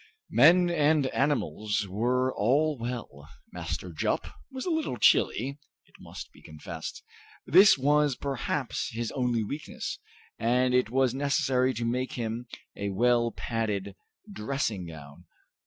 Men 0.31 0.71
and 0.71 1.05
animals 1.05 1.85
were 1.87 2.33
all 2.35 2.75
well. 2.79 3.29
Master 3.51 3.91
Jup 3.93 4.25
was 4.49 4.65
a 4.65 4.71
little 4.71 4.97
chilly, 4.97 5.59
it 5.85 5.93
must 5.99 6.31
be 6.31 6.41
confessed. 6.41 7.03
This 7.45 7.77
was 7.77 8.15
perhaps 8.15 8.89
his 8.93 9.11
only 9.11 9.43
weakness, 9.43 9.99
and 10.39 10.73
it 10.73 10.89
was 10.89 11.13
necessary 11.13 11.71
to 11.75 11.85
make 11.85 12.13
him 12.13 12.47
a 12.75 12.89
well 12.89 13.31
padded 13.31 13.93
dressing 14.33 14.87
gown. 14.87 15.25